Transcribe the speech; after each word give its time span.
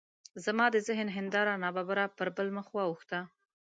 زما 0.45 0.65
د 0.71 0.77
ذهن 0.87 1.07
هنداره 1.17 1.53
ناببره 1.63 2.05
پر 2.17 2.27
بل 2.37 2.47
مخ 2.57 2.67
واوښته. 2.73 3.19